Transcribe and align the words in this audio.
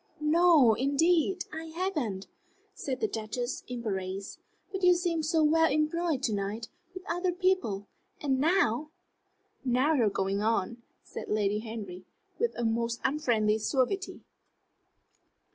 "No, 0.19 0.73
indeed, 0.73 1.45
I 1.53 1.65
haven't," 1.65 2.25
said 2.73 3.01
the 3.01 3.07
Duchess, 3.07 3.63
embarrassed. 3.67 4.39
"But 4.71 4.81
you 4.81 4.95
seemed 4.95 5.27
so 5.27 5.43
well 5.43 5.71
employed 5.71 6.23
to 6.23 6.33
night, 6.33 6.69
with 6.95 7.03
other 7.07 7.31
people. 7.31 7.85
And 8.19 8.39
now" 8.39 8.89
"Now 9.63 9.93
you 9.93 10.01
are 10.05 10.09
going 10.09 10.41
on," 10.41 10.81
said 11.03 11.29
Lady 11.29 11.59
Henry, 11.59 12.03
with 12.39 12.55
a 12.57 12.65
most 12.65 12.99
unfriendly 13.03 13.59
suavity. 13.59 14.21